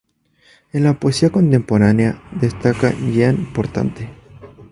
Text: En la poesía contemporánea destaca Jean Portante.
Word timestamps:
En 0.73 0.83
la 0.83 0.99
poesía 0.99 1.29
contemporánea 1.29 2.23
destaca 2.31 2.89
Jean 2.91 3.53
Portante. 3.53 4.09